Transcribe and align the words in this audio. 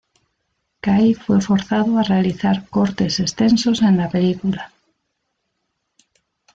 Cai 0.83 1.13
fue 1.13 1.39
forzado 1.41 1.99
a 1.99 2.01
realizar 2.01 2.67
cortes 2.69 3.19
extensos 3.19 3.83
en 3.83 3.97
la 3.97 4.09
película. 4.09 4.73